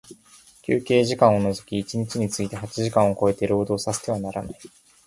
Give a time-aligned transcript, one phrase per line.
[0.63, 4.59] 休憩時間を除き一日について八時間を超えて、労働させてはならない。